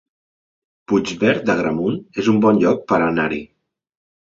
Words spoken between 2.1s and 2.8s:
es un bon